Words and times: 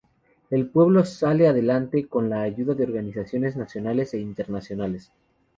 El 0.49 0.67
pueblo 0.67 1.05
sale 1.05 1.47
adelante 1.47 2.07
con 2.07 2.27
la 2.27 2.41
ayuda 2.41 2.73
de 2.73 2.85
organizaciones 2.85 3.55
nacionales 3.55 4.15
e 4.15 4.19
internacionales. 4.19 5.11